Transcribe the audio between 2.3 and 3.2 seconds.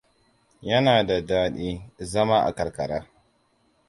a karkara.